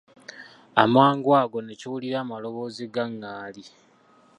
[0.83, 3.63] Amangu ago ne kiwulira amaloboozi ga ngaali.